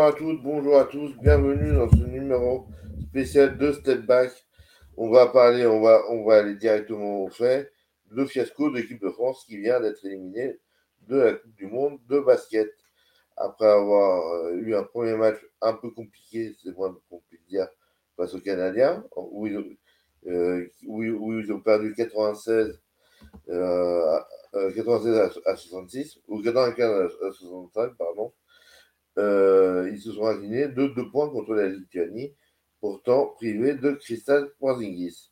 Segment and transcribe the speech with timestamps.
[0.00, 2.66] Bonjour à toutes, bonjour à tous, bienvenue dans ce numéro
[3.10, 4.30] spécial de Step Back.
[4.96, 7.70] On va parler, on va, on va aller directement au fait,
[8.08, 10.58] le fiasco de l'équipe de France qui vient d'être éliminée
[11.06, 12.70] de la Coupe du Monde de basket.
[13.36, 17.68] Après avoir euh, eu un premier match un peu compliqué, c'est moins qu'on puisse dire,
[18.16, 19.64] face aux Canadiens, où ils, ont,
[20.28, 22.80] euh, perdu 96,
[23.50, 24.18] euh,
[24.74, 28.32] 96 à, 66, ou 95 à 65, pardon.
[29.20, 32.32] Euh, ils se sont inclinés de deux points contre la Lituanie,
[32.80, 35.30] pourtant privés de Cristal Porzingis.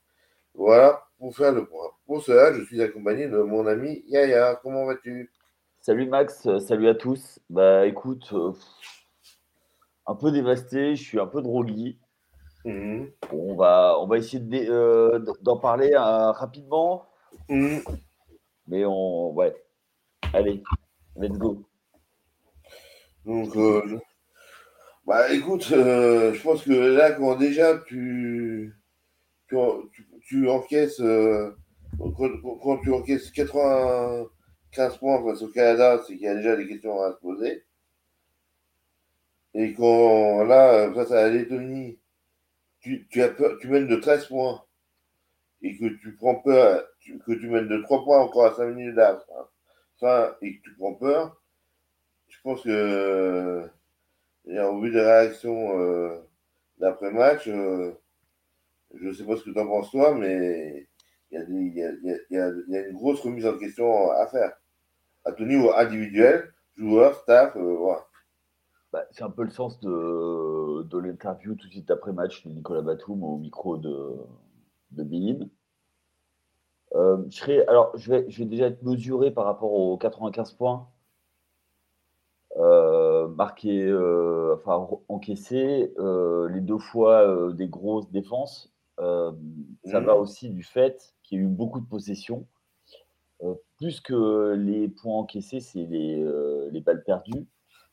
[0.55, 1.89] Voilà pour faire le point.
[2.07, 4.57] Pour cela, je suis accompagné de mon ami Yaya.
[4.63, 5.33] Comment vas-tu?
[5.81, 7.39] Salut Max, euh, salut à tous.
[7.49, 8.53] Bah écoute, euh,
[10.07, 11.99] un peu dévasté, je suis un peu drogué.
[12.65, 13.11] Mhm.
[13.33, 14.43] on, va, on va essayer
[15.41, 17.07] d'en parler rapidement.
[17.49, 17.81] Mhm.
[18.67, 19.33] Mais on.
[19.33, 19.55] Ouais.
[20.35, 20.63] Allez,
[21.17, 21.68] let's go.
[23.29, 24.01] Donc, euh,
[25.07, 28.75] bah écoute, euh, je pense que là, quand déjà tu,
[29.51, 29.57] tu,
[30.23, 31.55] tu, encaisses, euh,
[32.63, 37.03] quand, tu encaisses 95 points face au Canada, c'est qu'il y a déjà des questions
[37.03, 37.67] à se poser.
[39.53, 41.99] Et quand là, face à la Lettonie,
[42.81, 44.65] tu, tu, as peur, tu mènes de 13 points
[45.61, 46.83] et que tu prends peur,
[47.27, 49.23] que tu mènes de 3 points encore à 5 minutes d'avance,
[50.01, 51.39] hein, et que tu prends peur,
[52.29, 53.69] je pense que,
[54.47, 56.19] au vu des réactions euh,
[56.79, 57.93] d'après-match, euh,
[58.95, 60.89] je ne sais pas ce que tu en penses toi, mais
[61.31, 64.53] il y, a une grosse remise en question à faire.
[65.25, 68.07] À ton niveau individuel, joueur, staff, euh, voilà.
[68.93, 72.81] Bah, c'est un peu le sens de, l'interview tout de suite après match de Nicolas
[72.81, 74.17] Batum au micro de,
[74.93, 75.05] de
[77.29, 80.98] je alors, je vais, déjà être mesuré par rapport aux 95 points euh,
[83.39, 88.75] marqué, euh, enfin encaissé euh, les deux fois des grosses défenses.
[88.99, 89.33] ça
[90.01, 90.05] mmh.
[90.05, 92.47] va aussi du fait qu'il y a eu beaucoup de possessions.
[93.77, 96.23] plus que les points encaissés, c'est les,
[96.73, 97.47] les, balles perdues.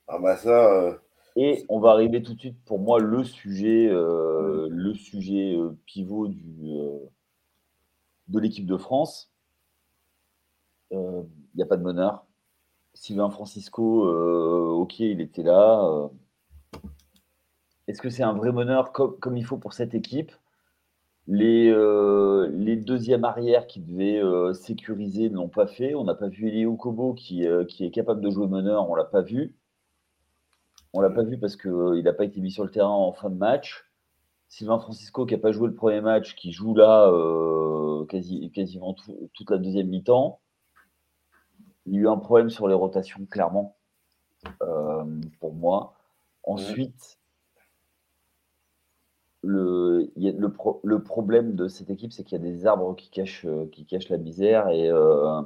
[0.08, 1.00] Ah bah ça.
[1.36, 4.68] Et on va arriver tout de suite pour moi le sujet, mmh.
[4.68, 6.72] le sujet pivot du,
[8.30, 9.32] de l'équipe de France.
[10.90, 12.25] Il n'y a pas de meneur.
[12.96, 15.84] Sylvain Francisco, euh, ok, il était là.
[15.84, 16.08] Euh.
[17.88, 20.32] Est-ce que c'est un vrai meneur comme, il faut pour cette équipe?
[21.28, 22.48] Les, euh,
[22.78, 24.22] deuxièmes arrières qui devaient
[24.54, 25.94] sécuriser ne l'ont pas fait.
[25.94, 29.22] On n'a pas vu Elio Kobo qui, est capable de jouer meneur, on l'a pas
[29.22, 29.56] vu.
[30.94, 33.30] On l'a pas vu parce qu'il n'a pas été mis sur le terrain en fin
[33.30, 33.86] de match.
[34.48, 37.12] Sylvain Francisco qui n'a pas joué le premier match, qui joue là
[38.08, 38.96] quasi, quasiment
[39.34, 40.40] toute la deuxième mi-temps.
[41.86, 43.76] Il y a eu un problème sur les rotations, clairement,
[44.62, 45.04] euh,
[45.40, 45.94] pour moi.
[46.44, 47.20] Ensuite,
[49.42, 50.12] le,
[51.04, 53.70] problème de cette équipe, c'est qu'il y a des arbres qui cachent, euh,
[54.10, 54.70] la misère.
[54.70, 55.42] Et, euh,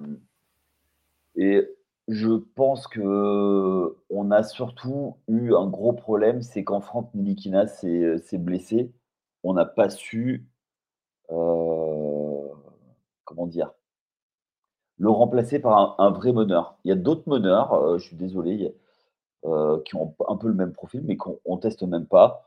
[1.36, 1.68] et
[2.08, 8.38] je pense que on a surtout eu un gros problème, c'est quand Franck Nilikina s'est
[8.38, 8.92] blessé,
[9.44, 10.48] on n'a pas su,
[11.28, 12.56] comment
[13.48, 13.74] dire,
[15.00, 16.76] le remplacer par un, vrai meneur.
[16.84, 18.76] Il y a d'autres meneurs, euh, je suis désolé,
[19.46, 22.46] euh, qui ont un peu le même profil, mais qu'on ne teste même pas.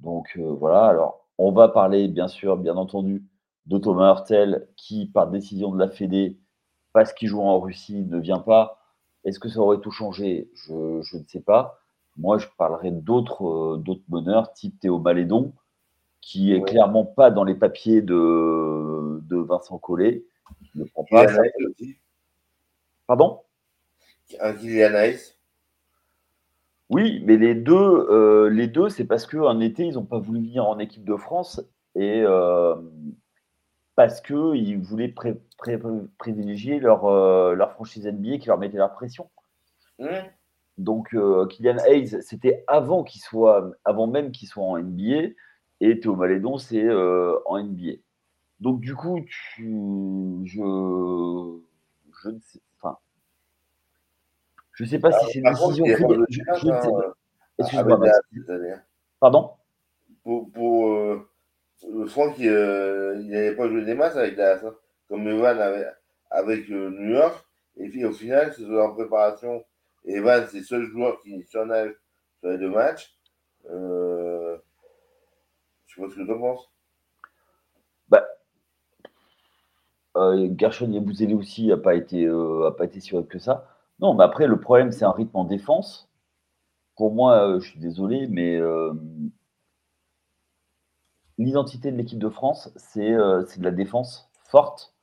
[0.00, 3.22] Donc euh, voilà, alors on va parler bien sûr, bien entendu,
[3.66, 6.38] de Thomas Hurtel, qui par décision de la Fédé,
[6.94, 8.78] parce qu'il joue en Russie, ne vient pas.
[9.24, 10.50] Est-ce que ça aurait tout changé?
[10.54, 10.72] Je,
[11.16, 11.78] ne sais pas.
[12.16, 15.52] Moi, je parlerai d'autres d'autres meneurs, type Théo Malédon,
[16.22, 20.24] qui est clairement pas dans les papiers de, de Vincent Collet
[20.74, 21.26] ne prend pas.
[23.06, 23.40] Pardon?
[24.38, 25.18] Un Kylian
[26.90, 30.40] Oui, mais les deux, euh, les deux c'est parce qu'en été, ils n'ont pas voulu
[30.40, 31.60] venir en équipe de France
[31.96, 32.76] et euh,
[33.96, 35.12] parce qu'ils voulaient
[36.18, 39.28] privilégier leur, euh, leur franchise NBA qui leur mettait la pression.
[39.98, 40.06] Mmh.
[40.78, 41.08] Donc,
[41.50, 45.32] Kylian Hayes, c'était avant qu'il soit, avant même qu'il soit en NBA,
[45.80, 47.98] et Théo Malédon, c'est en NBA.
[48.60, 49.72] Donc du coup, tu,
[50.44, 51.58] je,
[52.22, 52.98] je ne sais, enfin,
[54.72, 55.84] je sais pas si c'est une décision.
[57.58, 58.00] Excuse-moi.
[59.18, 59.50] Pardon?
[60.22, 61.26] Pour, pour euh,
[62.08, 64.74] Franck, il euh, n'avait pas joué des matchs avec Dallas, hein,
[65.08, 65.88] comme Evan avait,
[66.30, 67.42] avec euh, New York.
[67.78, 69.64] Et puis au final, c'est en préparation.
[70.04, 71.94] Evan, c'est le seul joueur qui surnage
[72.40, 73.16] sur les deux matchs.
[73.70, 74.58] Euh,
[75.86, 76.70] je sais pas ce que tu en penses.
[80.20, 83.66] Euh, Gershon Yabouzélé aussi n'a pas, été, euh, pas été si que ça.
[84.00, 86.08] Non, mais après, le problème, c'est un rythme en défense
[86.96, 88.60] pour moi, je suis désolé, mais
[91.38, 94.94] l'identité de l'équipe de France, c'est de la défense forte.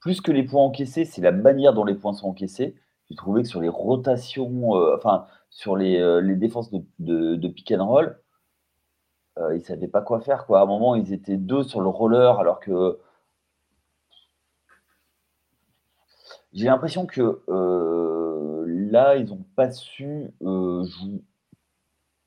[0.00, 2.74] Plus que les points encaissés, c'est la manière dont les points sont encaissés.
[3.08, 7.70] J'ai trouvé que sur les rotations, enfin, sur les, les défenses de, de, de, pick
[7.70, 8.18] and roll,
[9.38, 10.46] ils ne savaient pas quoi faire.
[10.46, 10.58] Quoi.
[10.58, 12.98] À un moment, ils étaient deux sur le roller, alors que
[16.54, 17.42] j'ai l'impression que
[18.90, 21.22] là, ils n'ont pas su jouer.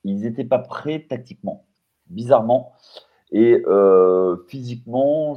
[0.03, 1.65] Ils n'étaient pas prêts tactiquement,
[2.07, 2.73] bizarrement.
[3.31, 3.63] Et
[4.47, 5.35] physiquement,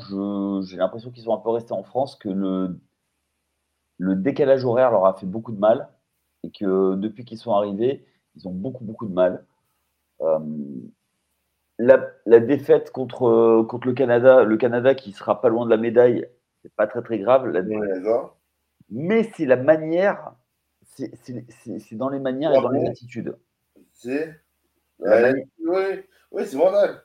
[0.63, 2.77] j'ai l'impression qu'ils sont un peu restés en France, que le,
[4.17, 5.89] décalage horaire leur a fait beaucoup de mal
[6.43, 8.05] et que depuis qu'ils sont arrivés,
[8.37, 9.45] ils ont beaucoup, beaucoup de mal.
[11.79, 16.27] la, défaite contre, contre le Canada, le Canada qui sera pas loin de la médaille,
[16.63, 17.51] c'est pas très très grave.
[18.91, 20.35] Mais c'est la manière,
[20.85, 23.37] c'est dans les manières et dans les attitudes.
[23.93, 24.35] C'est
[24.99, 27.03] oui, oui c'est mental.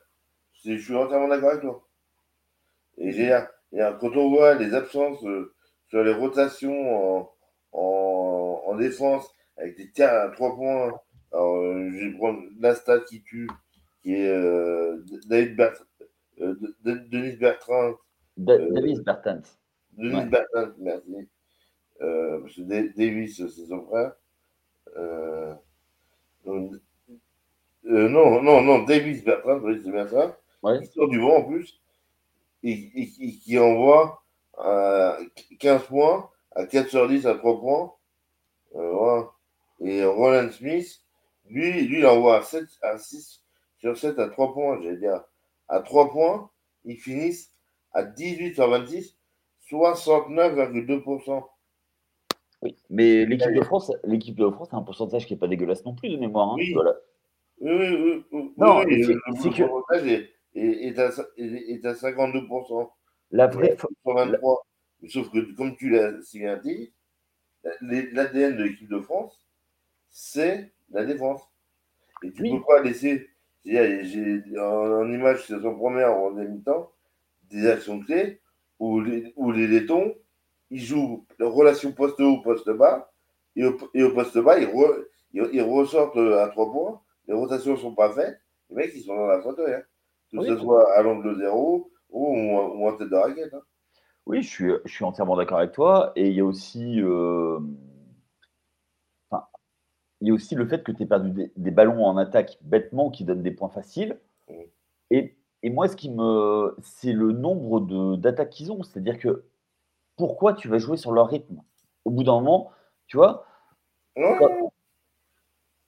[0.64, 1.86] Je suis entièrement d'accord avec toi.
[2.98, 3.38] Et j'ai,
[3.72, 5.52] quand on voit les absences euh,
[5.88, 7.32] sur les rotations en,
[7.72, 10.92] en, défense avec des tirs à trois points,
[11.32, 13.48] alors, euh, je vais prendre la stat qui tue,
[14.02, 15.56] qui est euh, David
[16.38, 17.94] Denis Bertrand.
[18.36, 19.42] Denis Bertrand.
[19.96, 21.28] Denis Bertrand, merci.
[21.98, 24.12] Parce que Davis, c'est son frère.
[26.44, 30.36] non, non, non, Davis Bertrand, c'est bien ça
[30.74, 31.80] qui sort du vent en plus,
[32.62, 33.08] et,
[33.42, 34.22] qui envoie
[35.58, 37.92] 15 points à 4 sur 10 à 3 points.
[38.74, 39.22] Euh,
[39.80, 41.02] et Roland Smith,
[41.48, 43.42] lui, lui, il envoie à, 7, à 6
[43.78, 45.22] sur 7 à 3 points, j'allais dire.
[45.68, 46.50] À 3 points,
[46.84, 47.52] ils finissent
[47.92, 49.16] à 18 sur 26,
[49.70, 51.44] 69,2%.
[52.62, 55.84] Oui, mais l'équipe de France, l'équipe de France a un pourcentage qui n'est pas dégueulasse
[55.84, 56.52] non plus de mémoire.
[56.52, 56.72] Hein, oui.
[56.72, 56.94] Voilà.
[57.60, 58.82] Oui, oui, oui, Non,
[59.40, 59.62] c'est que
[60.54, 62.90] est, à, est à 52%.
[63.32, 63.76] La vraie.
[65.08, 66.92] Sauf que, comme tu l'as si bien dit,
[67.82, 69.46] l'ADN de l'équipe de France,
[70.08, 71.42] c'est la défense.
[72.22, 73.28] Et tu ne peux pas laisser,
[73.66, 76.90] en, image, c'est son première ou en mi-temps,
[77.50, 78.40] des actions clés
[78.78, 80.14] où les, où les laitons,
[80.70, 83.12] ils jouent la relation poste haut, poste bas,
[83.54, 84.68] et au, et au poste bas, ils,
[85.32, 88.38] ils, ressortent à trois points, les rotations ne sont pas faites,
[88.70, 89.74] les mecs, ils sont dans la fauteuil.
[89.74, 89.82] Hein
[90.32, 93.54] que ce soit à l'angle zéro ou, ou, en tête de raquette.
[93.54, 93.62] Hein.
[94.26, 96.12] Oui, je suis, je suis entièrement d'accord avec toi.
[96.16, 97.00] Et il y a aussi.
[97.00, 97.58] Euh,
[100.22, 103.10] il y a aussi le fait que tu aies perdu des, ballons en attaque bêtement
[103.10, 104.18] qui donnent des points faciles.
[104.48, 104.54] Mmh.
[105.10, 106.74] Et, et, moi, ce qui me.
[106.82, 108.82] C'est le nombre d'attaques qu'ils ont.
[108.82, 109.44] C'est-à-dire que
[110.16, 111.62] pourquoi tu vas jouer sur leur rythme
[112.04, 112.72] Au bout d'un moment,
[113.06, 113.46] tu vois,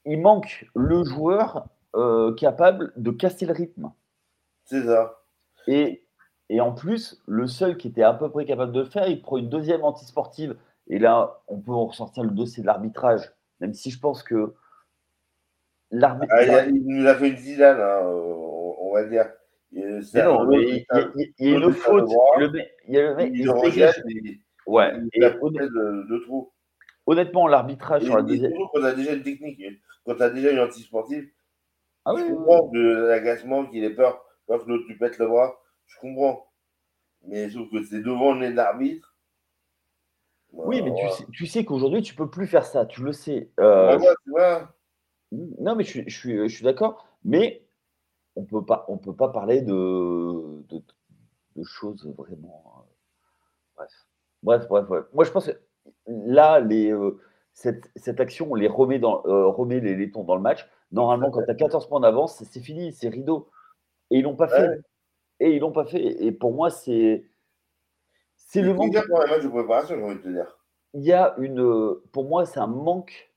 [0.05, 3.93] il manque le joueur euh, capable de casser le rythme.
[4.65, 5.23] C'est ça.
[5.67, 6.05] Et,
[6.49, 9.21] et en plus, le seul qui était à peu près capable de le faire, il
[9.21, 10.57] prend une deuxième antisportive.
[10.89, 14.55] Et là, on peut ressortir le dossier de l'arbitrage, même si je pense que
[15.91, 16.49] l'arbitrage.
[16.51, 19.31] Ah, il nous a fait une Zidane, hein, on, va dire.
[19.71, 20.87] Il, non, il,
[21.39, 22.09] y a une faute.
[22.09, 24.03] il y a le mec, il, dégage.
[24.67, 24.93] Ouais.
[25.13, 26.53] Et de, trop.
[27.07, 28.53] Honnêtement, l'arbitrage sur la deuxième.
[28.73, 29.61] Quand a déjà une technique,
[30.05, 31.29] quand tu as déjà une antisportive,
[32.05, 35.61] ah oui, je comprends de l'agacement, qu'il ait peur quand l'autre tu pètes le bras,
[35.87, 36.51] je comprends.
[37.27, 39.15] Mais sauf que c'est devant le nez de l'arbitre.
[40.53, 43.51] oui, mais tu sais, tu sais qu'aujourd'hui, tu peux plus faire ça, tu le sais.
[43.61, 43.99] Euh,
[45.33, 47.07] non, mais je, je suis, d'accord.
[47.25, 47.68] Mais
[48.39, 52.63] on peut pas, on peut pas parler de, de, choses vraiment.
[52.79, 52.83] Euh,
[53.77, 53.91] bref.
[54.45, 54.69] bref.
[54.69, 55.59] Bref, bref, Moi, je pense que
[56.07, 57.19] là, les, euh,
[57.53, 60.69] cette, cette, action, on les remet, dans, remet les laitons dans le match.
[60.93, 63.51] Normalement, quand tu as 14 points d'avance, c'est fini, c'est rideau.
[64.11, 64.81] Et ils l'ont pas fait.
[65.41, 66.25] Et ils l'ont pas fait.
[66.25, 67.25] Et pour moi, c'est.
[68.37, 68.95] C'est le manque.
[70.95, 71.97] Il y a une.
[72.13, 73.28] Pour moi, c'est un manque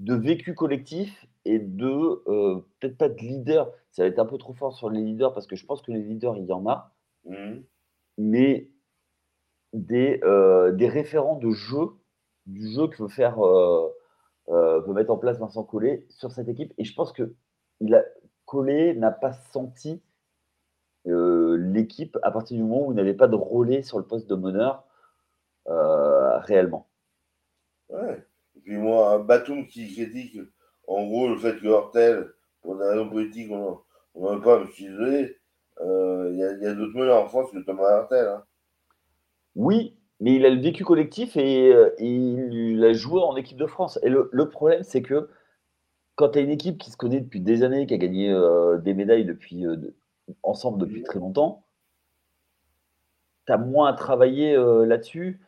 [0.00, 2.22] de vécu collectif et de.
[2.26, 3.70] Euh, peut-être pas de leader.
[3.92, 5.92] Ça va être un peu trop fort sur les leaders parce que je pense que
[5.92, 6.92] les leaders, il y en a.
[7.26, 7.60] Mmh.
[8.18, 8.68] Mais
[9.72, 11.90] des, euh, des référents de jeu,
[12.46, 13.38] du jeu que veut faire.
[13.40, 13.88] Euh,
[14.48, 16.74] veut mettre en place Vincent Collet sur cette équipe.
[16.76, 17.34] Et je pense que
[17.78, 18.02] il a,
[18.46, 20.02] Collet n'a pas senti
[21.04, 24.34] l'équipe à partir du moment où il n'avait pas de relais sur le poste de
[24.34, 24.84] meneur
[25.66, 26.88] réellement.
[27.90, 28.26] Ouais.
[28.70, 30.38] Et puis moi, un Batum qui critique
[30.86, 33.80] en gros le fait que Hortel, pour des raisons politiques, on
[34.14, 35.36] n'en pas, je suis désolé.
[35.80, 38.28] Il y a, d'autres meneurs en France que Thomas Hortel.
[38.28, 38.44] Hein.
[39.56, 43.66] Oui, mais il a le vécu collectif et, euh, il a joué en équipe de
[43.66, 43.98] France.
[44.04, 45.28] Et le, le problème, c'est que
[46.14, 48.32] quand tu as une équipe qui se connaît depuis des années, qui a gagné
[48.84, 49.64] des médailles depuis,
[50.44, 51.64] ensemble depuis très longtemps,
[53.46, 54.54] tu as moins à travailler
[54.86, 55.40] là-dessus.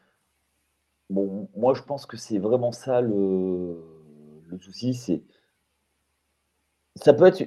[1.13, 3.77] Bon, moi, je pense que c'est vraiment ça le,
[4.49, 4.95] le souci.
[4.95, 5.23] C'est
[6.97, 7.43] ça peut être,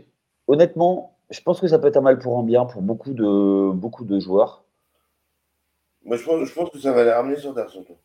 [0.48, 3.72] honnêtement, je pense que ça peut être un mal pour un bien pour beaucoup de,
[3.72, 4.66] beaucoup de joueurs.
[6.04, 7.98] Moi, je pense, je pense que ça va les ramener sur terre surtout.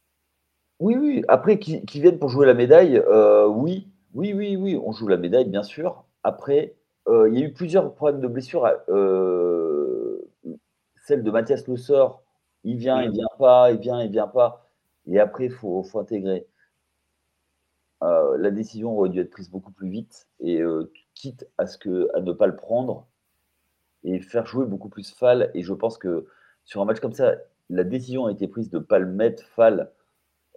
[0.79, 1.23] Oui, oui.
[1.29, 4.81] Après, qui, viennent pour jouer la médaille, euh, oui, oui, oui, oui.
[4.83, 6.05] On joue la médaille, bien sûr.
[6.23, 6.75] Après,
[7.07, 8.67] euh, il y a eu plusieurs problèmes de blessures.
[8.89, 10.19] Euh,
[11.05, 12.23] celle de Mathias Sort,
[12.65, 14.70] il vient, il vient pas, il vient, il vient pas.
[15.11, 16.47] Et après, il faut, intégrer.
[18.01, 20.29] la décision aurait dû être prise beaucoup plus vite.
[20.41, 20.63] Et
[21.15, 23.07] quitte à, ce que, à ne pas le prendre
[24.05, 25.51] et faire jouer beaucoup plus Fall.
[25.55, 26.27] Et je pense que
[26.65, 27.35] sur un match comme ça,
[27.69, 29.93] la décision a été prise de ne pas le mettre Fall,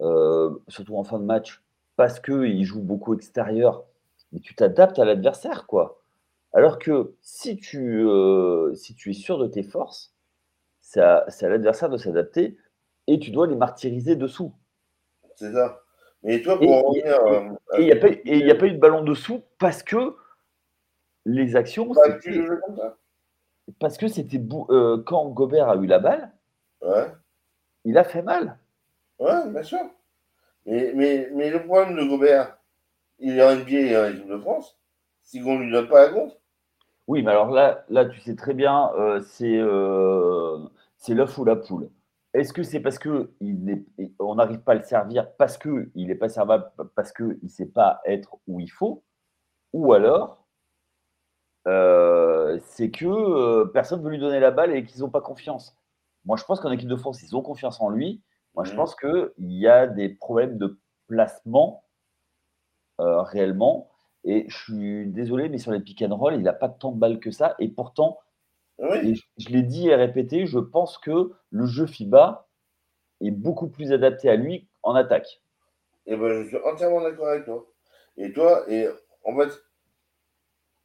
[0.00, 1.62] euh, surtout en fin de match,
[1.96, 3.84] parce qu'il joue beaucoup extérieur.
[4.32, 6.00] Mais tu t'adaptes à l'adversaire, quoi.
[6.52, 10.14] Alors que si tu, euh, si tu es sûr de tes forces,
[10.80, 12.56] c'est à, l'adversaire de s'adapter
[13.06, 14.52] et tu dois les martyriser dessous.
[15.36, 15.80] C'est ça.
[16.24, 17.14] Et toi, pour revenir.
[17.76, 17.92] Et il n'y
[18.50, 20.16] a, a, pas eu de ballon dessous parce que
[21.24, 21.92] les actions.
[23.78, 26.32] Parce que c'était euh, quand Gobert a eu la balle,
[27.84, 28.58] il a fait mal.
[29.18, 29.80] Ouais, bien sûr.
[30.66, 32.56] Mais, mais, le problème de Gobert,
[33.18, 34.78] il est en NBA et en équipe de France,
[35.22, 36.40] si on ne lui donne pas la compte.
[37.06, 40.58] Oui, mais alors là, là tu sais très bien, euh, c'est euh,
[40.96, 41.90] c'est l'œuf ou la poule.
[42.34, 43.84] Est-ce que c'est parce que il
[44.18, 47.66] on n'arrive pas à le servir parce qu'il n'est pas servable, parce qu'il ne sait
[47.66, 49.04] pas être où il faut?
[49.72, 50.44] Ou alors,
[51.68, 55.20] euh, c'est que euh, personne ne veut lui donner la balle et qu'ils n'ont pas
[55.20, 55.76] confiance.
[56.24, 58.22] Moi, je pense qu'en équipe de France, ils ont confiance en lui.
[58.54, 58.76] Moi, je mmh.
[58.76, 61.84] pense qu'il y a des problèmes de placement
[63.00, 63.90] euh, réellement.
[64.24, 66.98] Et je suis désolé, mais sur les pick and roll, il n'a pas tant de
[66.98, 67.54] balles que ça.
[67.58, 68.18] Et pourtant,
[68.78, 72.48] je, l'ai dit et répété, je pense que le jeu FIBA
[73.20, 75.40] est beaucoup plus adapté à lui en attaque.
[76.06, 77.66] Et eh ben, je suis entièrement d'accord avec toi.
[78.16, 78.88] Et toi, et
[79.24, 79.50] en fait,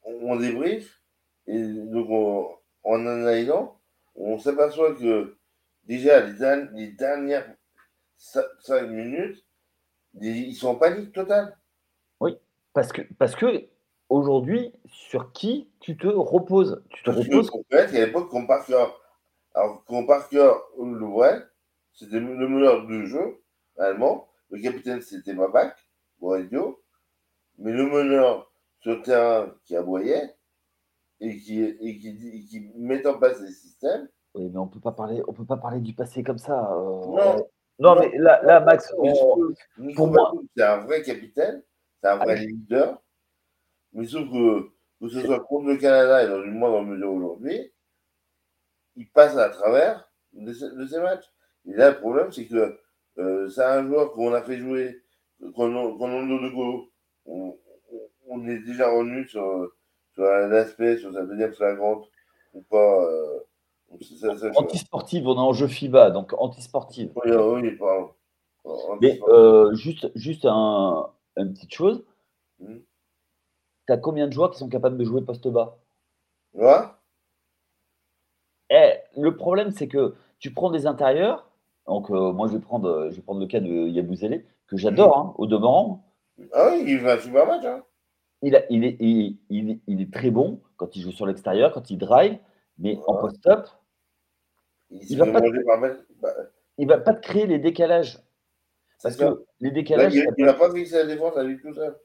[0.03, 1.01] on débrief,
[1.47, 2.09] et donc
[2.83, 3.79] en analysant,
[4.15, 5.37] on s'aperçoit que
[5.83, 6.21] déjà
[6.73, 7.53] les, dernières
[8.17, 9.45] 5 minutes,
[10.21, 11.57] ils sont en panique totale.
[12.19, 12.37] Oui,
[12.73, 13.67] parce que, parce que
[14.09, 16.83] aujourd'hui, sur qui tu te reposes?
[16.89, 17.49] Tu te reposes.
[17.53, 18.85] En fait, à l'époque, quand Parker,
[19.53, 21.43] alors quand Parker l'ouvrait,
[21.93, 23.41] c'était le meneur du jeu
[23.77, 24.27] allemand.
[24.49, 25.77] Le capitaine, c'était Mabak,
[26.19, 26.81] bon idiot.
[27.57, 30.35] Mais le meneur sur le terrain qui aboyait
[31.19, 34.07] et qui, et qui, qui met en place des systèmes.
[34.35, 36.71] Oui, mais on peut pas parler, on peut pas parler du passé comme ça.
[36.71, 37.47] Euh, non.
[37.79, 38.93] non, mais là, là Max,
[39.95, 41.63] pour moi, c'est un vrai capitaine,
[42.01, 43.01] c'est un vrai leader.
[43.93, 44.69] Mais sauf que
[45.01, 47.71] que ce soit contre le Canada et dans une moindre mesure aujourd'hui,
[48.95, 51.25] il passe à travers de, ces matchs.
[51.65, 52.77] Et là, le problème, c'est que
[53.17, 55.01] euh, c'est un joueur qu'on a fait jouer,
[55.55, 56.91] qu'on a, de go,
[57.25, 57.57] on,
[58.27, 59.71] on est déjà revenu sur,
[60.13, 62.09] sur un aspect, sur sa deuxième flagrante,
[62.53, 63.03] ou pas.
[63.05, 63.39] Euh,
[64.55, 67.11] anti-sportive, on est en jeu FIBA, donc anti-sportive.
[67.25, 68.11] Oui, oui, pardon.
[69.01, 72.03] Mais euh, juste, juste un, une petite chose.
[72.59, 72.79] Hmm.
[73.89, 75.79] Tu as combien de joueurs qui sont capables de jouer poste bas
[76.53, 76.77] Ouais.
[78.69, 81.49] Eh, le problème, c'est que tu prends des intérieurs.
[81.87, 85.17] Donc, euh, moi, je vais, prendre, je vais prendre le cas de Yabouzélé, que j'adore,
[85.17, 85.29] hmm.
[85.29, 86.05] hein, au demeurant.
[86.53, 87.65] Ah oui, il va super match.
[87.65, 87.81] Hein
[88.43, 92.37] il, est, il, est, très bon quand il joue sur l'extérieur, quand il drive,
[92.77, 93.69] mais en post-up,
[94.91, 95.39] il ne va,
[96.21, 96.29] bah,
[96.77, 98.19] va, pas te créer les décalages.
[99.01, 100.13] Parce que les décalages.
[100.13, 101.97] il n'a pas fixé la défense à lui tout seul.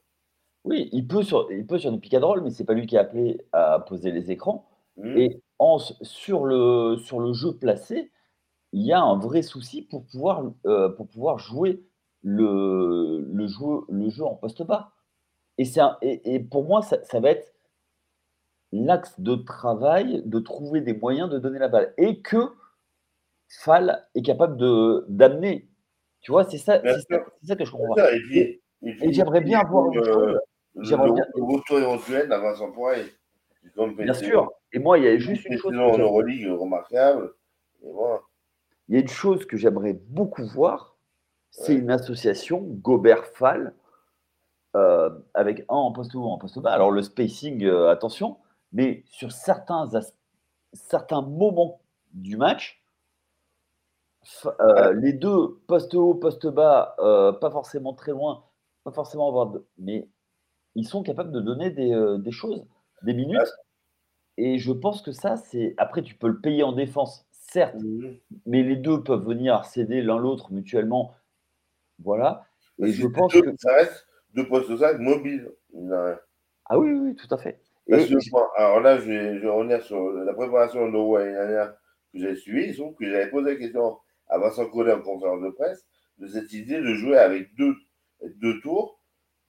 [0.64, 2.98] Oui, il peut sur, il peut sur des picadrolles, mais c'est pas lui qui est
[2.98, 4.66] appelé à poser les écrans.
[4.96, 5.18] Mmh.
[5.18, 8.10] Et en, sur, le, sur le jeu placé,
[8.72, 11.84] il y a un vrai souci pour pouvoir, euh, pour pouvoir jouer
[12.22, 14.92] le, le, jeu, le jeu en poste bas.
[15.58, 17.54] Et, un, et, pour moi, ça, va être
[18.72, 21.92] l'axe de travail de trouver des moyens de donner la balle.
[21.98, 22.52] Et que
[23.60, 24.56] Fall est capable
[25.08, 25.68] d'amener.
[26.22, 26.80] Tu vois, c'est ça,
[27.42, 27.94] ça, que je comprends.
[28.32, 28.60] Et,
[29.12, 30.40] j'aimerais bien avoir chose.
[30.80, 31.24] J'aimerais bien.
[31.34, 33.12] Le retour éventuel à Vincent Poirier.
[33.76, 34.52] Bien sûr.
[34.72, 35.76] Et moi, il y a juste une chose.
[35.76, 37.32] En Euroleague remarquable.
[38.88, 40.96] Il y a une chose que j'aimerais beaucoup voir,
[41.50, 43.74] c'est une association Gobert-Fall
[44.76, 46.72] euh, avec un en poste haut, en poste bas.
[46.72, 48.38] Alors le spacing, euh, attention,
[48.72, 49.88] mais sur certains,
[50.72, 51.80] certains moments
[52.12, 52.82] du match,
[54.46, 56.96] euh, les deux, poste haut, poste bas,
[57.40, 58.44] pas forcément très loin,
[58.82, 60.08] pas forcément avoir de, mais
[60.74, 62.64] ils sont capables de donner des, des choses,
[63.02, 63.52] des minutes.
[64.36, 65.74] Et je pense que ça, c'est.
[65.76, 68.16] Après, tu peux le payer en défense, certes, mmh
[68.46, 71.14] mais les deux peuvent venir céder l'un l'autre mutuellement.
[72.00, 72.46] Voilà.
[72.78, 73.54] Et je pense que.
[73.58, 75.50] Ça reste deux postes 5 mobiles.
[76.66, 77.60] Ah oui, oui, tout à fait.
[78.56, 81.74] alors là, je vais, revenir sur la préparation de l'Euro l'année dernière
[82.12, 82.74] que j'ai suivie.
[82.74, 85.86] Sauf que j'avais posé la question à Vincent Collet en conférence de presse
[86.18, 87.74] de cette idée de jouer avec deux,
[88.36, 88.93] deux tours,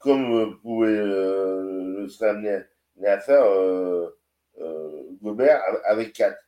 [0.05, 2.61] comme euh, pouvait euh, le serait amené
[3.03, 4.07] à faire euh,
[5.23, 6.39] Gobert avec quatre.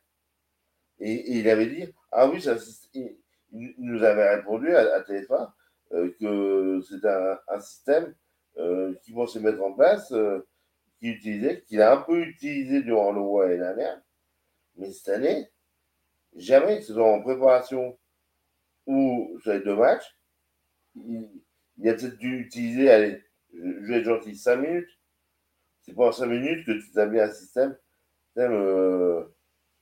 [1.00, 2.40] Et, il avait dit Ah oui,
[2.94, 8.14] il, nous avait répondu à, à que c'était un, système
[9.02, 10.14] qui se mettre en place,
[11.00, 14.00] qu'il utilisait, qu'il a un peu utilisé durant le mois et dernière,
[14.76, 15.48] mais cette année,
[16.36, 17.98] jamais, c'est en préparation
[18.86, 20.16] ou sur les deux matchs,
[20.94, 21.42] il,
[21.78, 24.88] il a peut-être dû utiliser, allez, je vais être gentil, 5 minutes.
[25.82, 27.76] C'est pas en 5 minutes que tu t'as un système,
[28.36, 29.24] euh,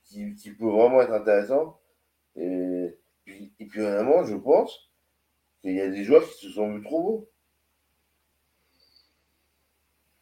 [0.05, 1.79] qui, qui, peut vraiment être intéressant.
[2.35, 4.91] Et puis, et puis vraiment, je pense
[5.61, 7.29] qu'il y a des joueurs qui se sont vus trop beaux.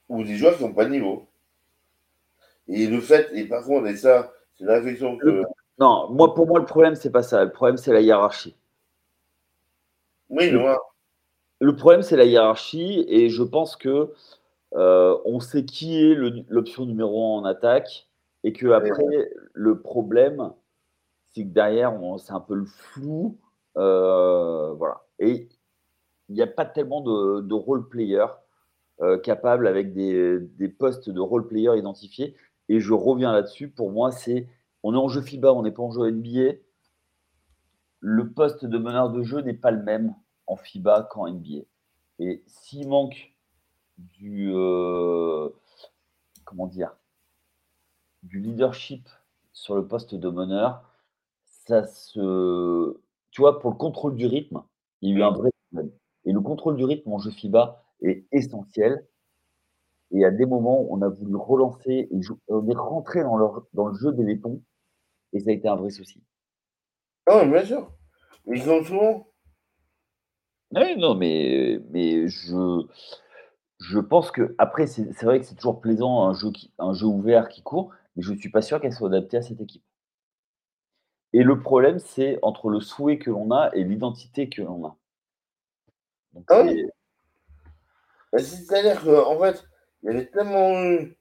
[0.09, 1.27] Ou des joueurs qui n'ont pas de niveau.
[2.67, 5.43] Et le fait, et par contre, et ça, c'est une réflexion que.
[5.77, 7.43] Non, moi, pour moi, le problème, c'est pas ça.
[7.43, 8.55] Le problème, c'est la hiérarchie.
[10.29, 10.77] Oui, loin.
[11.61, 14.13] Le problème, c'est la hiérarchie, et je pense que
[14.75, 16.15] euh, on sait qui est
[16.49, 18.07] l'option numéro 1 en attaque,
[18.43, 20.51] et que après, le problème,
[21.33, 23.37] c'est que derrière, c'est un peu le flou.
[23.77, 25.01] Euh, voilà.
[25.19, 25.49] Et
[26.29, 28.25] il n'y a pas tellement de, de role player
[29.01, 32.35] euh, capables avec des, des, postes de role player identifiés.
[32.69, 33.69] Et je reviens là-dessus.
[33.69, 34.47] Pour moi, c'est
[34.83, 36.57] on est en jeu FIBA, on n'est pas en jeu NBA.
[37.99, 40.13] Le poste de meneur de jeu n'est pas le même
[40.47, 41.63] en FIBA qu'en NBA.
[42.19, 43.33] Et s'il manque
[43.97, 45.49] du euh,
[46.43, 46.95] comment dire
[48.23, 49.07] du leadership
[49.53, 50.83] sur le poste de meneur,
[51.43, 52.97] ça se
[53.31, 54.63] tu vois pour le contrôle du rythme,
[55.01, 55.91] il y a eu un vrai problème.
[56.23, 59.05] Et le contrôle du rythme en jeu FIBA est essentiel.
[60.11, 64.13] Et à des moments, on a voulu relancer et on est rentré dans, le jeu
[64.13, 64.61] des létons
[65.33, 66.23] et ça a été un vrai souci.
[67.25, 67.91] Ah, bien sûr.
[68.45, 69.27] Ils ont souvent
[70.71, 72.85] oui, non, mais, mais je,
[73.79, 77.05] je pense que après, c'est vrai que c'est toujours plaisant un jeu, qui, un jeu
[77.05, 79.83] ouvert qui court, mais je ne suis pas sûr qu'elle soit adaptée à cette équipe.
[81.33, 84.97] Et le problème, c'est entre le souhait que l'on a et l'identité que l'on a.
[86.47, 86.85] ah oui.
[88.31, 89.63] Bah, c'est-à-dire qu'en fait,
[90.01, 91.17] il y avait tellement eu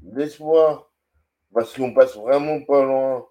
[0.00, 0.90] d'espoir
[1.52, 3.26] parce qu'on passe vraiment pas loin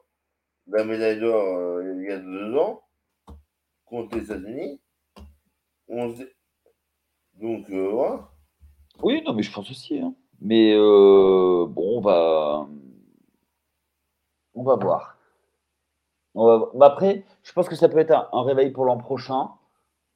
[0.67, 2.82] de la médaille d'or euh, il y a deux ans
[3.93, 4.81] contre les États-Unis.
[5.87, 8.17] Donc, euh,
[9.03, 9.99] Oui, non, mais je pense aussi.
[9.99, 10.15] Hein.
[10.41, 12.67] Mais euh, bon, on va.
[14.55, 15.17] On va voir.
[16.81, 19.51] après, je pense que ça peut être un, réveil pour l'an prochain.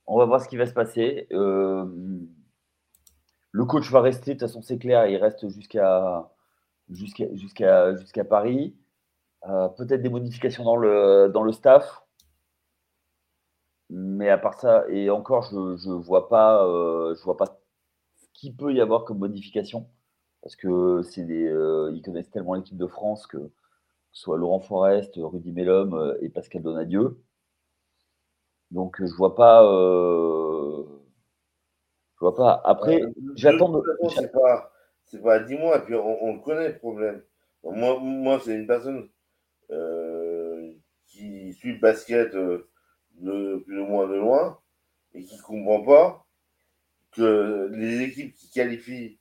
[0.08, 1.28] On va voir ce qui va se passer.
[1.32, 1.86] Euh,
[3.52, 6.32] le coach va rester, de toute façon, c'est clair, il reste jusqu'à
[6.90, 8.76] jusqu'à jusqu'à jusqu'à Paris.
[9.44, 12.07] Peut-être des modifications dans le, dans le staff.
[13.90, 15.56] Mais à part ça, et encore, je
[15.90, 17.46] ne vois pas, euh, je vois pas
[18.18, 19.90] ce qu'il peut y avoir comme modification,
[20.42, 23.38] parce que c'est des, euh, ils connaissent tellement l'équipe de France que,
[24.12, 27.22] ce soit Laurent Forest, Rudy Mellum euh, et Pascal Donadieu.
[28.72, 29.64] Donc je vois pas,
[32.16, 32.62] je vois pas.
[32.66, 33.02] Après,
[33.36, 33.70] j'attends.
[33.70, 33.82] De...
[34.10, 34.72] C'est pas,
[35.06, 37.24] c'est pas 10 mois, et puis on, connaît le problème.
[37.64, 39.10] Moi, moi c'est une personne
[41.06, 42.36] qui suit le basket
[43.18, 44.60] de plus ou moins de loin
[45.14, 46.28] et qui ne comprend pas
[47.12, 49.20] que les équipes qui qualifient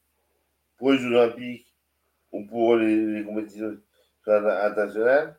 [0.77, 1.75] pour les Jeux Olympiques
[2.33, 3.77] ou pour les, compétitions
[4.27, 5.39] internationales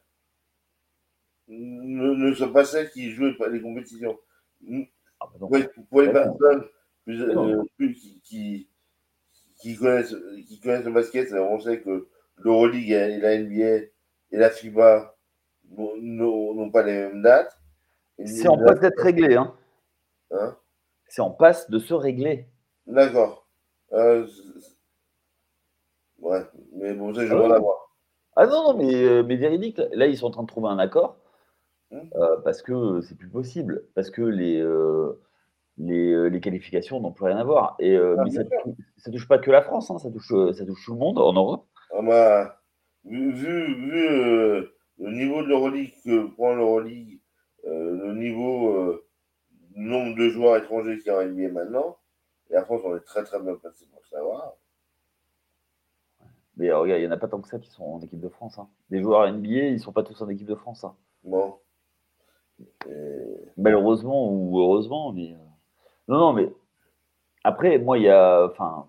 [1.47, 4.17] ne, sont pas celles qui jouent les compétitions.
[5.19, 5.47] Ah, bah
[5.89, 6.63] pour, les personnes
[7.07, 7.63] euh,
[8.23, 8.69] qui,
[9.55, 10.15] qui, connaissent,
[10.47, 13.87] qui connaissent le basket, on sait que l'Euroleague et la NBA
[14.31, 15.15] et la FIBA
[15.69, 17.56] n'ont pas les mêmes dates.
[18.25, 19.35] C'est en passe d'être réglé.
[19.35, 19.53] Hein.
[20.31, 20.55] hein?
[21.07, 22.47] C'est en passe de se régler.
[22.87, 23.47] D'accord.
[23.93, 24.27] Euh,
[26.19, 26.41] ouais,
[26.73, 27.91] mais bon, je ah, l'avoir.
[28.35, 30.79] Ah non, non, mais, euh, mais véridique, là, ils sont en train de trouver un
[30.79, 31.17] accord
[31.91, 31.99] hmm.
[32.15, 34.63] euh, parce que c'est plus possible, parce que les,
[35.77, 37.75] les, les, qualifications n'ont plus rien à voir.
[37.79, 40.85] Et, ah, mais ça ne touche, pas que la France, hein, ça, touche, ça touche
[40.85, 41.65] tout le monde en Europe.
[41.91, 42.61] Ah, bah,
[43.05, 47.19] vu, vu, le niveau de l'Euroleague que prend l'Euroleague
[47.69, 49.05] le niveau, euh,
[49.75, 51.97] nombre de joueurs étrangers qui en NBA maintenant,
[52.49, 54.53] Et la France, on est très très bien placé pour le savoir.
[56.57, 58.19] Mais euh, regarde, il n'y en a pas tant que ça qui sont en équipe
[58.19, 58.57] de France.
[58.57, 58.67] Hein.
[58.89, 60.83] Les joueurs NBA, ils ne sont pas tous en équipe de France.
[60.83, 60.95] Hein.
[61.23, 61.59] Bon.
[63.57, 65.33] Malheureusement ou heureusement, mais.
[65.33, 65.37] Euh,
[66.07, 66.51] non, non, mais.
[67.43, 68.45] Après, moi, il y a.
[68.45, 68.87] Enfin.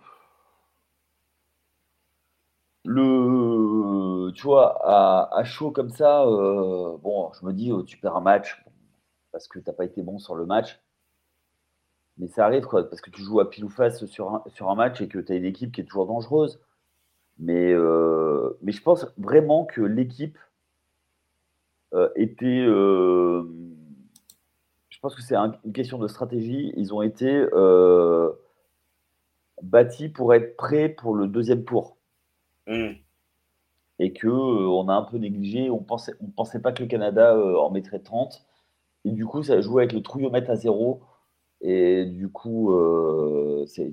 [2.85, 4.31] Le.
[4.35, 8.21] Tu vois, à, chaud comme ça, euh, bon, je me dis, oh, tu perds un
[8.21, 8.63] match
[9.39, 10.81] parce que tu n'as pas été bon sur le match.
[12.17, 14.69] Mais ça arrive, quoi, parce que tu joues à pile ou face sur un, sur
[14.69, 16.61] un match et que tu as une équipe qui est toujours dangereuse.
[17.39, 20.37] Mais, euh, mais je pense vraiment que l'équipe
[21.95, 22.65] euh, était.
[22.67, 23.45] Euh,
[24.89, 26.73] je pense que c'est une question de stratégie.
[26.77, 27.47] Ils ont été
[29.63, 31.97] bâtis pour être prêts pour le deuxième tour.
[32.67, 32.95] Mmh.
[34.01, 35.71] Et que on a un peu négligé.
[35.71, 38.48] On pensait, on pensait pas que le Canada en mettrait 30.
[39.05, 41.03] Et du coup, ça a joué avec le trouillomètre à zéro.
[41.61, 43.93] Et du coup, euh, c'est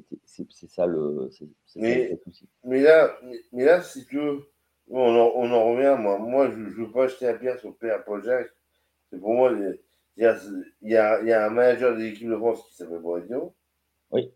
[0.70, 1.30] ça le,
[1.76, 2.20] mais,
[2.64, 3.18] Mais là,
[3.52, 4.44] mais, là, si tu veux,
[4.88, 5.96] on en, on en revient.
[6.00, 8.52] Moi, moi je ne veux pas acheter un pierre sur père Paul Jacques.
[9.10, 9.80] C'est pour moi, il
[10.18, 10.38] y, a,
[10.82, 13.42] il, y a, il y a un manager de l'équipe de France qui s'appelle Bourdieu.
[14.12, 14.32] Oui.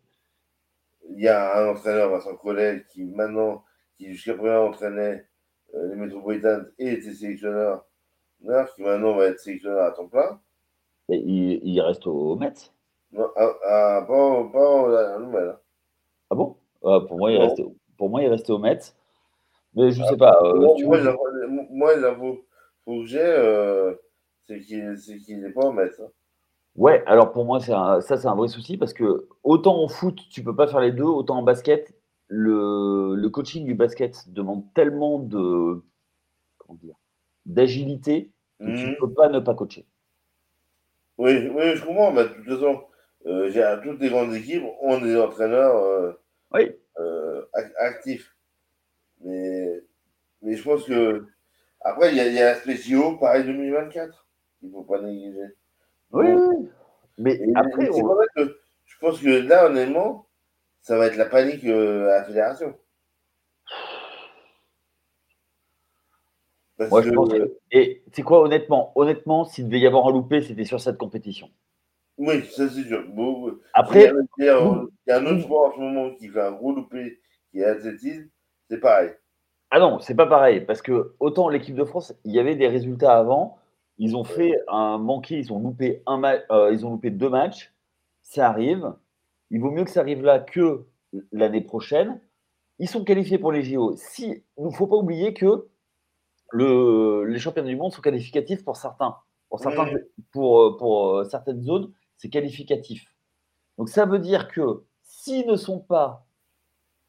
[1.12, 3.64] Il y a un entraîneur, Vincent Collet, qui maintenant,
[3.96, 5.26] qui jusqu'à présent entraînait
[5.76, 7.86] euh, les métropolitains et était sélectionneur,
[8.76, 10.42] qui maintenant va être sélectionneur à temps plein.
[11.16, 12.72] Il, il reste au Metz
[13.12, 15.50] non, ah, ah, pas, pas la nouvelle.
[15.50, 15.60] Hein.
[16.30, 16.56] Ah bon?
[16.84, 17.66] Ah, pour, moi, il restait,
[17.98, 18.96] pour moi, il restait au Metz.
[19.76, 20.40] Mais je ne sais pas.
[20.44, 20.98] Euh, moi,
[21.72, 22.46] moi, les infos
[22.86, 23.96] que j'ai, euh,
[24.48, 26.00] c'est qu'il n'est pas au Metz.
[26.00, 26.10] Hein.
[26.76, 30.44] Ouais, alors pour moi, ça, c'est un vrai souci parce que autant en foot, tu
[30.44, 31.94] peux pas faire les deux, autant en basket,
[32.28, 35.84] le, le coaching du basket demande tellement de
[37.48, 38.98] d'agilité que tu ne mmh.
[39.00, 39.88] peux pas ne pas coacher.
[41.20, 42.82] Oui, oui, je comprends, mais de toute façon,
[43.26, 46.14] euh, toutes les grandes équipes ont des entraîneurs euh,
[46.54, 46.72] oui.
[46.98, 47.44] euh,
[47.78, 48.34] actifs.
[49.20, 49.82] Mais,
[50.42, 51.26] mais je pense que.
[51.82, 54.28] Après, il y a, y a l'aspect JO, pareil 2024,
[54.62, 55.48] il ne faut pas négliger.
[56.12, 56.70] Oui, oui.
[57.18, 57.90] Mais après,
[58.36, 60.26] que je pense que là, honnêtement,
[60.82, 62.78] ça va être la panique euh, à la fédération.
[66.80, 67.30] Moi, je pense
[67.72, 71.50] Et c'est quoi, honnêtement Honnêtement, s'il devait y avoir un loupé, c'était sur cette compétition.
[72.18, 73.04] Oui, ça c'est sûr.
[73.74, 77.20] Après, il y, a, un autre sport en ce moment qui fait un gros loupé,
[77.52, 78.28] qui est l'athlétisme,
[78.70, 79.12] c'est pareil.
[79.72, 82.68] Ah non, c'est pas pareil, parce que autant l'équipe de France, il y avait des
[82.68, 83.58] résultats avant,
[83.98, 87.74] ils ont fait un manqué, ils ont loupé un euh, ils ont loupé deux matchs,
[88.22, 88.94] ça arrive.
[89.52, 90.86] Il vaut mieux que ça arrive là que
[91.32, 92.20] l'année prochaine.
[92.80, 93.96] Ils sont qualifiés pour les JO.
[93.96, 95.68] Si, il ne faut pas oublier que
[96.52, 99.16] le, les championnats du monde sont qualificatifs pour certains,
[99.50, 99.88] pour, certains,
[100.32, 103.06] pour, euh, pour euh, certaines zones c'est qualificatif.
[103.78, 106.26] Donc ça veut dire que s'ils ne sont pas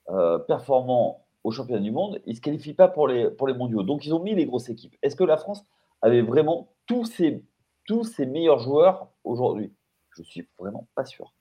[0.08, 3.54] euh, performants au championnat du monde, ils ne se qualifient pas pour les, pour les
[3.54, 3.82] mondiaux.
[3.82, 4.96] Donc ils ont mis les grosses équipes.
[5.02, 5.64] Est-ce que la France
[6.02, 7.44] avait vraiment tous ses,
[7.86, 9.72] tous ses meilleurs joueurs aujourd'hui?
[10.10, 11.32] Je ne suis vraiment pas sûr.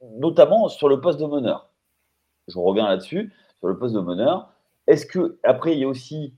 [0.00, 1.70] Notamment sur le poste de meneur.
[2.48, 4.50] Je reviens là-dessus, sur le poste de meneur.
[4.86, 6.34] Est-ce que, après, il y a aussi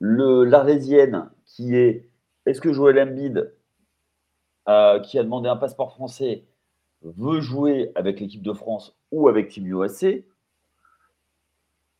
[0.00, 2.08] l'Arlésienne qui est
[2.46, 3.52] est-ce que Joël Embiid
[4.68, 6.44] euh, qui a demandé un passeport français
[7.02, 10.10] veut jouer avec l'équipe de France ou avec Team USA,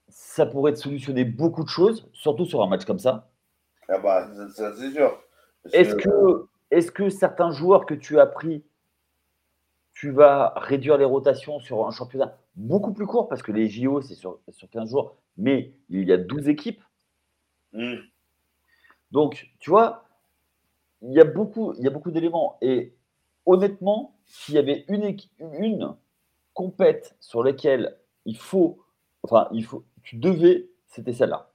[0.09, 3.31] ça pourrait te solutionner beaucoup de choses, surtout sur un match comme ça.
[3.89, 5.19] Ah bah, ça, c'est sûr.
[5.73, 8.63] Est-ce que, est que certains joueurs que tu as pris,
[9.95, 14.03] tu vas réduire les rotations sur un championnat beaucoup plus court, parce que les JO,
[14.03, 16.83] c'est sur, sur 15 jours, mais il y a 12 équipes.
[17.73, 17.97] Hmm.
[19.11, 20.09] Donc, tu vois,
[21.03, 22.59] il y a beaucoup, il y a beaucoup d'éléments.
[22.61, 22.95] Et
[23.47, 25.97] honnêtement, s'il y avait une, une
[26.55, 28.85] compète sur laquelle il faut,
[29.23, 31.51] enfin, il faut, tu devais, c'était celle-là.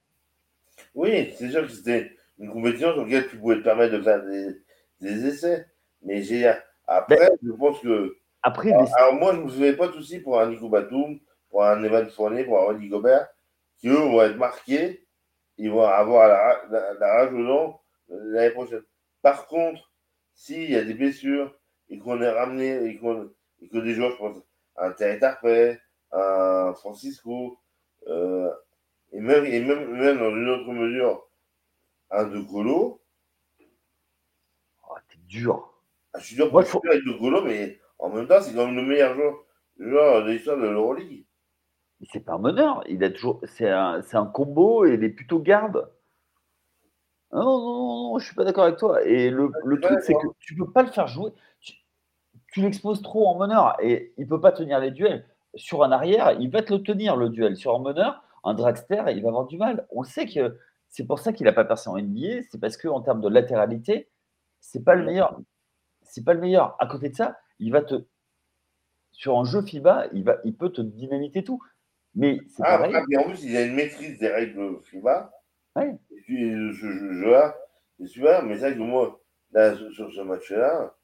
[0.96, 4.24] Oui, c'est sûr que c'était une compétition sur laquelle tu pouvais te permettre de faire
[4.26, 4.62] des,
[5.02, 5.68] des essais.
[6.02, 6.52] Mais j'ai
[6.88, 8.18] après, je pense que.
[8.42, 11.64] Après, alors, moi, je ne me souviens pas de soucis pour un Nico Batum, pour
[11.64, 13.30] un Evan Fournier, pour un Rudy Gobert,
[13.78, 15.03] qui eux vont être marqués,
[15.58, 18.84] ils vont avoir la, la, la rage aux l'année prochaine.
[19.22, 19.92] Par contre,
[20.34, 21.56] s'il y a des blessures
[21.90, 24.38] et qu'on est ramené et, que des joueurs, je pense
[24.76, 25.80] un Terry Tarpey,
[26.12, 27.60] un Francisco,
[28.08, 28.52] euh,
[29.12, 31.28] et, même, et même, même, dans une autre mesure,
[32.10, 33.02] un De Colo.
[34.90, 35.74] Oh, t'es dur.
[36.14, 38.66] Ah, je suis dur pour Moi, avec De Colo, mais en même temps, c'est quand
[38.66, 39.46] même le meilleur joueur,
[39.78, 41.26] joueur de l'histoire de l'Euroleague.
[42.12, 45.40] C'est pas un meneur, il a toujours, c'est un, un, combo et il est plutôt
[45.40, 45.90] garde.
[47.32, 49.04] Non, non, non, non, je suis pas d'accord avec toi.
[49.04, 51.32] Et le, le truc, c'est que tu peux pas le faire jouer.
[51.60, 55.26] tu l'exposes trop en meneur et il ne peut pas tenir les duels.
[55.56, 57.56] Sur un arrière, il va te le tenir le duel.
[57.56, 59.88] Sur un meneur, un dragster, il va avoir du mal.
[59.92, 60.58] On sait que
[60.90, 64.10] c'est pour ça qu'il n'a pas percé en NBA, c'est parce qu'en termes de latéralité,
[64.60, 65.40] c'est pas le meilleur.
[66.04, 66.76] C'est pas le meilleur.
[66.80, 68.06] À côté de ça, il va te
[69.14, 71.62] sur un jeu FIBA, il, va, il peut te dynamiter tout.
[72.16, 72.94] Mais c'est ah, pareil.
[72.96, 75.32] Ah, en plus, il a une maîtrise des règles FIBA.
[75.76, 75.96] Ouais.
[76.12, 77.56] Et puis, ce jeu-là,
[78.00, 78.44] c'est super.
[78.44, 79.20] Mais c'est vrai que moi,
[79.52, 80.96] là, sur ce match-là,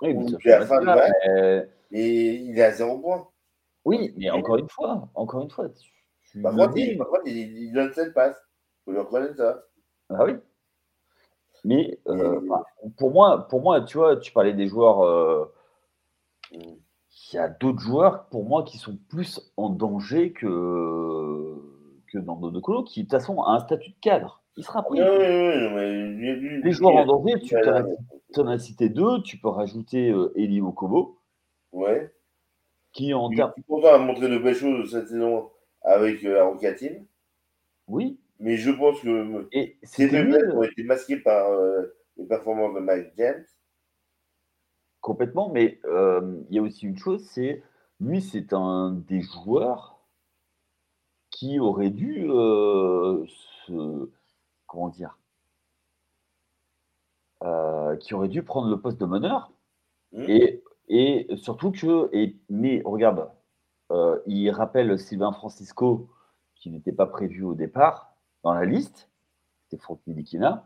[0.00, 3.28] oui, il et il est à zéro point.
[3.84, 5.68] Oui, mais encore une fois, encore une fois.
[5.68, 8.36] Tu, par, contre, il, par contre, il, donne cette passe.
[8.86, 9.62] Vous le reconnaître ça.
[10.08, 10.32] Ah oui.
[11.64, 12.40] Mais euh,
[12.98, 15.02] pour, moi, pour moi, tu vois, tu parlais des joueurs.
[15.02, 15.54] Euh,
[16.52, 16.74] mm
[17.14, 21.56] il y a d'autres joueurs, pour moi, qui sont plus en danger que,
[22.12, 24.42] que dans Dodo Colo, qui, de toute façon, a un statut de cadre.
[24.56, 25.00] Il sera pris.
[25.00, 26.60] Oui, oui, mais...
[26.62, 31.18] Les joueurs en danger, tu en as cité deux, tu peux rajouter euh, Eli Okobo.
[31.72, 32.12] Ouais.
[32.92, 33.52] Qui, en termes.
[33.66, 35.50] Pourtant, a montré de belles choses cette saison
[35.82, 36.54] avec euh.
[37.88, 38.18] Oui.
[38.38, 42.80] Mais je pense que Et ces faiblesses ont été masquées par euh, les performances de
[42.80, 43.44] Mike James.
[45.02, 47.60] Complètement, mais euh, il y a aussi une chose, c'est
[47.98, 49.98] lui, c'est un des joueurs
[51.30, 54.08] qui aurait dû euh, se,
[54.68, 55.18] comment dire,
[57.42, 59.50] euh, qui aurait dû prendre le poste de meneur.
[60.12, 60.24] Mmh.
[60.28, 63.28] Et, et, surtout que, et, mais regarde,
[64.26, 66.08] il rappelle Sylvain Francisco,
[66.54, 69.10] qui n'était pas prévu au départ dans la liste,
[69.64, 70.64] c'était Franck Nilikina.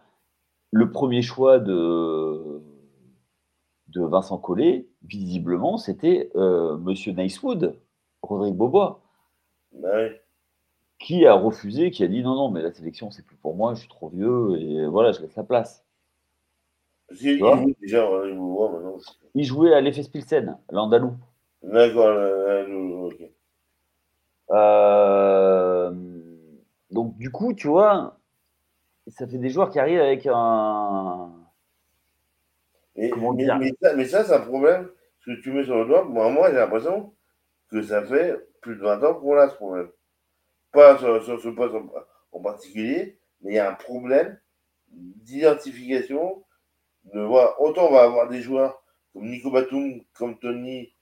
[0.72, 2.62] Le premier choix de,
[3.96, 7.78] de Vincent Collet, visiblement, c'était euh, Monsieur Nicewood,
[8.22, 9.00] Rodrigue Bobois,
[10.98, 13.74] qui a refusé, qui a dit non, non, mais la sélection, c'est plus pour moi,
[13.74, 15.85] je suis trop vieux, et voilà, je laisse la place.
[17.20, 18.96] Il, jouait déjà, maintenant.
[19.35, 21.12] il jouait à l'effet Spilsen, l'Andalou.
[21.62, 22.16] D'accord,
[23.06, 23.30] ok.
[24.50, 25.90] Euh,
[26.90, 28.18] donc, du coup, tu vois,
[29.09, 31.45] ça fait des joueurs qui arrivent avec un
[32.96, 33.11] mais,
[33.96, 34.90] mais, ça, c'est un problème.
[35.20, 37.12] Ce que tu mets sur le doigt, moi, moi j'ai l'impression
[37.70, 39.90] que ça fait plus de 20 ans qu'on a ce problème.
[40.72, 41.74] Pas sur, ce poste
[42.32, 44.38] en, particulier, mais il y a un problème
[44.88, 46.44] d'identification.
[47.12, 48.82] De voir, autant on va avoir des joueurs
[49.12, 50.92] comme Nico Batum, comme Tony,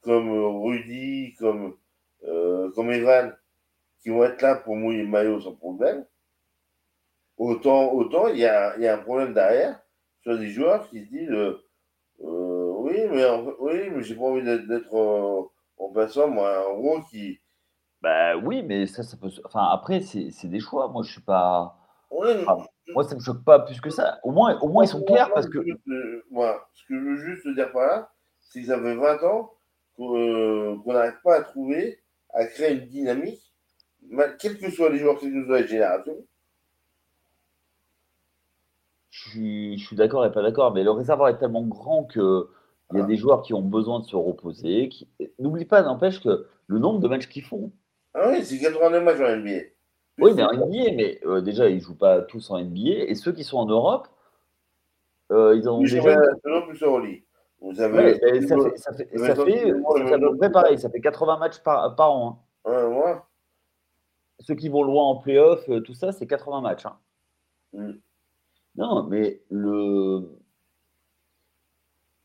[0.00, 1.76] comme euh, Rudy, comme,
[2.24, 3.36] euh, comme Evan,
[4.00, 6.06] qui vont être là pour mouiller le maillot sans problème.
[7.36, 9.80] Autant, autant il y a, y a un problème derrière
[10.22, 11.58] sur des joueurs qui se disent euh,
[12.22, 13.24] euh, oui, mais
[13.58, 14.94] oui, mais j'ai pas envie d'être
[15.76, 17.40] en passant, moi, un gros qui.
[18.02, 19.30] Bah oui, mais ça, ça peut.
[19.44, 20.88] Enfin, après, c'est des choix.
[20.88, 21.76] Moi, je suis pas.
[22.10, 24.18] moi, ça me choque pas plus que ça.
[24.22, 25.58] Au moins, au moins ils sont clairs parce que.
[26.30, 29.22] moi, ce que je veux juste te dire par là, c'est que ça fait 20
[29.24, 29.52] ans
[30.00, 32.00] euh, qu'on n'arrive pas à trouver,
[32.32, 33.42] à créer une dynamique,
[34.38, 36.26] quels que soient les joueurs, quelles que soient les générations,
[39.28, 42.48] je suis, d'accord et pas d'accord, mais le réservoir est tellement grand que
[42.92, 44.88] il y a des joueurs qui ont besoin de se reposer.
[44.88, 45.08] Qui...
[45.38, 47.70] N'oublie pas, n'empêche que le nombre de matchs qu'ils font.
[48.14, 49.60] Ah oui, c'est 89 matchs en NBA.
[50.18, 53.04] Oui, mais en NBA, mais euh, déjà, ils ne jouent pas tous en NBA.
[53.06, 54.08] Et ceux qui sont en Europe,
[55.30, 56.16] euh, ils ont déjà.
[56.66, 56.84] plus
[57.60, 58.14] Vous avez.
[58.14, 60.78] ça fait, ça fait, ça fait, à peu près pareil.
[60.78, 62.44] Ça fait 80 matchs par, par an.
[62.64, 62.88] Hein.
[62.88, 63.16] Ouais,
[64.40, 66.86] Ceux qui vont loin en playoff, euh, tout ça, c'est 80 matchs.
[66.86, 66.98] Hein.
[67.72, 67.92] Mm.
[68.76, 70.38] Non, mais le,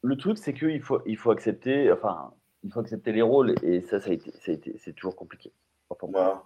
[0.01, 3.81] le truc, c'est qu'il faut, il faut accepter, enfin, il faut accepter les rôles, et
[3.81, 5.51] ça, ça a été, ça a été c'est toujours compliqué.
[5.89, 6.43] Enfin, voilà.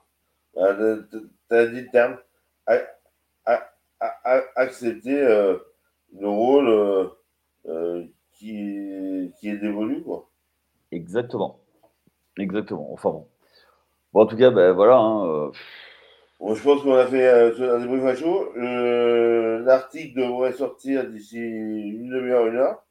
[0.53, 2.17] tu as dit le terme,
[4.55, 5.57] accepter euh,
[6.17, 7.07] le rôle euh,
[7.67, 10.29] euh, qui, qui est dévolu, quoi.
[10.91, 11.59] Exactement.
[12.37, 12.91] Exactement.
[12.93, 13.27] Enfin bon.
[14.13, 14.97] Bon, en tout cas, ben voilà.
[14.97, 15.51] Hein,
[16.41, 18.53] je pense qu'on a fait euh, un débrief à chaud.
[18.55, 22.85] L'article devrait sortir d'ici une demi-heure, une heure.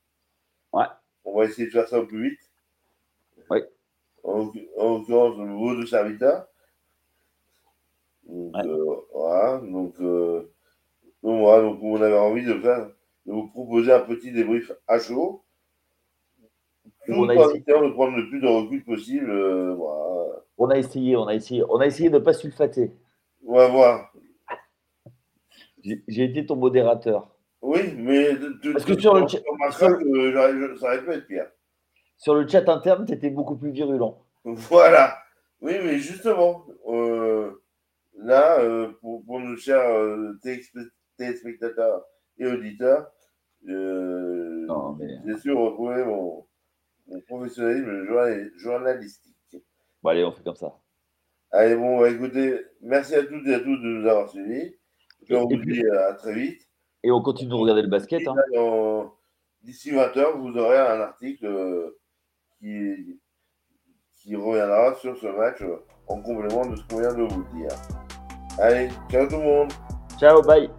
[0.73, 0.85] Ouais.
[1.25, 2.41] On va essayer de faire ça au plus vite.
[3.51, 3.61] Oui.
[4.23, 6.47] En, l'occurrence, vos deux serviteurs.
[8.25, 9.59] Donc, euh, voilà.
[9.59, 10.53] Donc, euh,
[11.23, 11.63] donc, voilà.
[11.63, 12.91] Donc, on avait envie de faire,
[13.25, 15.43] de vous proposer un petit débrief à chaud.
[17.07, 19.33] Tout en essayant de prendre le plus de recul possible.
[19.73, 20.45] voilà.
[20.59, 22.93] On a essayé, on a essayé, on a essayé de ne pas sulfater.
[23.49, 24.13] On va voir.
[25.83, 27.35] J'ai été ton modérateur.
[27.63, 28.37] Oui, mais
[28.73, 29.39] Parce que sur le chat,
[29.73, 31.47] ça aurait pu être pire.
[32.19, 34.23] Sur le chat interne, tu étais beaucoup plus virulent.
[34.45, 35.17] Voilà.
[35.63, 37.65] Oui, mais justement, euh,
[38.19, 40.39] là, euh, pour, nos chers euh,
[41.17, 42.05] téléspectateurs
[42.37, 43.11] et auditeurs,
[43.63, 43.75] mais...
[45.25, 46.47] j'ai su retrouver mon,
[47.07, 48.05] mon professionnalisme
[48.59, 49.35] journalistique.
[50.03, 50.79] Bon, allez, on fait comme ça.
[51.51, 54.75] Allez, bon, bah, écoutez, merci à toutes et à tous de nous avoir suivis.
[55.29, 56.69] Et on vous dit à très vite.
[57.03, 58.27] Et on continue de regarder le basket.
[58.27, 59.11] Hein.
[59.63, 61.99] D'ici 20h, vous aurez un article euh,
[62.59, 63.19] qui,
[64.15, 67.71] qui reviendra sur ce match euh, en complément de ce qu'on vient de vous dire.
[68.59, 69.73] Allez, ciao tout le monde.
[70.19, 70.71] Ciao, bye.